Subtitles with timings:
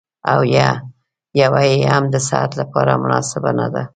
[0.31, 0.39] او
[1.41, 3.83] يوه يې هم د صحت لپاره مناسبه نه ده.